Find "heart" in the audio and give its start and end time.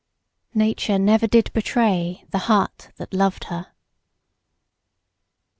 2.49-2.89